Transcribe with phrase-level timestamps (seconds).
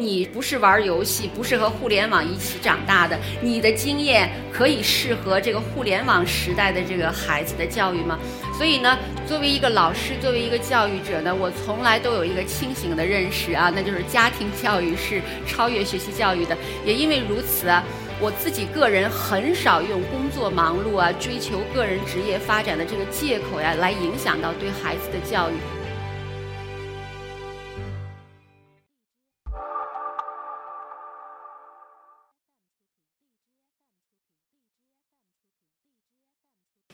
[0.00, 8.18] 你不是玩游戏，不是和互联网一起长大的，你的经验可以适合这个互联网时代的这个孩子的教育吗？
[8.56, 16.56] 所以呢，作为一个老师，作为一个教育者呢，我从来都有一个清醒的认识啊，那就是家庭教育是超越学习教育的。
[16.82, 17.84] 也因为如此啊，
[18.18, 25.54] 我自己个人很少用工作忙碌啊、追求个人职业发展的这个借口呀，来影响到对孩子的教育。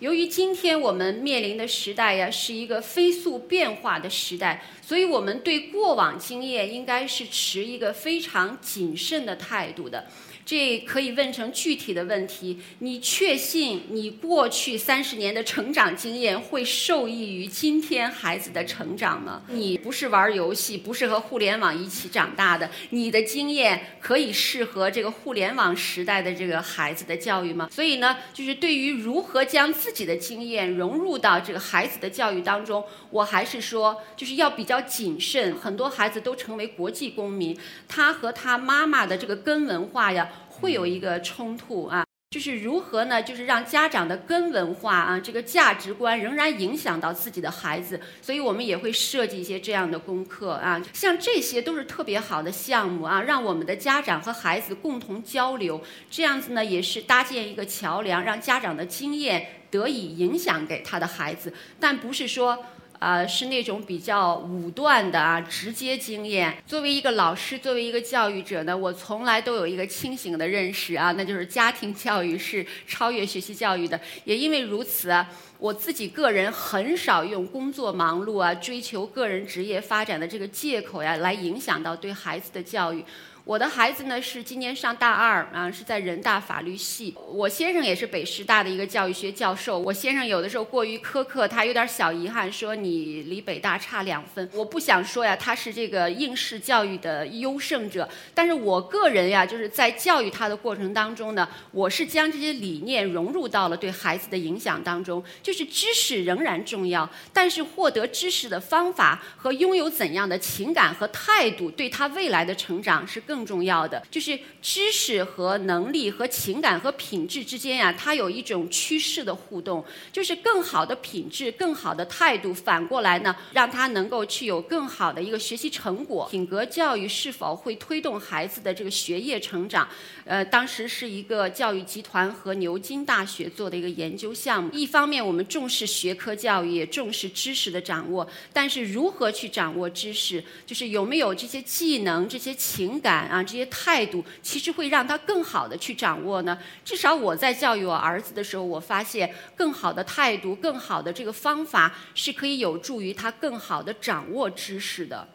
[0.00, 10.06] 由于今天我们面临的时代呀，是一个飞速变化的时代，所以我们对过往经验应该是持一个非常谨慎的态度的。
[10.44, 19.42] 这可以问成具体的问题：你确信你过去三十年的成长经验会受益于今天孩子的成长吗？
[19.48, 27.68] 你不是玩游戏，不是和互联网一起长大的，你的经验可以适合这个互联网时代的这个孩子的教育吗？
[27.72, 35.54] 所以呢，就是对于如何将自己的经验融入到这个孩子的教育当中，我还是说，就是要比较谨慎。
[35.54, 37.56] 很多孩子都成为国际公民，
[37.86, 40.28] 他和他妈妈的这个根文化呀。
[40.58, 42.05] 会有一个冲突啊，
[42.36, 43.22] 就是如何呢？
[43.22, 62.62] 就是让家长的根文化啊，这个价值观仍然影响到自己的孩子，所以我们也会设计一些这样的功课啊，像这些都是特别好的项目啊，让我们的家长和孩子共同交流，这样子呢也是搭建一个桥梁，让家长的经验得以影响给他的孩子，但不是说。
[62.98, 66.56] 啊，是那种比较武断的啊，直接经验。
[66.66, 74.00] 作为一个老师，作为一个教育者呢，我从来都有一个清醒的认识啊，那就是家庭教育是超越学习教育的。
[74.24, 75.14] 也因为如此，
[75.58, 83.04] 我自己个人很少用工作忙碌啊、追求个人职业发展的这个借口呀，来影响到对孩子的教育。
[83.44, 87.14] 我的孩子呢是今年上大二啊，是在人大法律系。
[87.32, 89.78] 我先生也是北师大的一个教育学教授。
[89.78, 94.50] 我先生有的时候过于苛刻，他有点小遗憾，说你离北大差两分。
[94.52, 98.08] 我不想说呀，他是这个应试教育的优胜者。
[98.34, 105.22] 但是我个人呀，就是在教育他的过程当中呢，我是将这些理念融入到了对孩子的影响当中。
[105.46, 113.46] 就是知识仍然重要，但是获得知识的方法和拥有怎样的情感和态度，对他未来的成长是更。
[113.46, 126.26] 重要的就是知识和能力和情感和品质之间呀，它有一种趋势的互动，就是更好的品质、更好的态度，反过来呢，让他能够去有更好的一个学习成果。
[126.28, 129.88] 品格教育是否会推动孩子的这个学业成长？
[130.24, 134.68] 呃，当时是一个教育集团和牛津大学做的一个研究项目。
[134.72, 143.28] 一方面，我我们重视学科教育，也重视知识的掌握，但是如何去掌握知识，就是有没有这些技能、这些情感。
[143.28, 146.58] 啊，这些态度其实会让他更好的去掌握呢。
[146.82, 155.28] 至少我在教育我儿子的时候，我发现更好的态度、更好的这个方法是可以有助于他更好的掌握知识的。